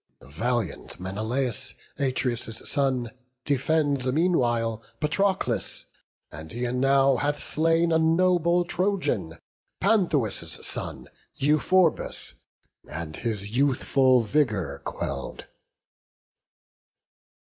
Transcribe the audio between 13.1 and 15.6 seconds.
his youthful vigour quell'd."